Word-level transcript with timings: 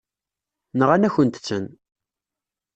Nɣan-akent-ten. 0.79 1.65